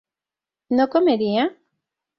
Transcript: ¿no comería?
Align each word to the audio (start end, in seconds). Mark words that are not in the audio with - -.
¿no 0.77 0.85
comería? 0.93 1.43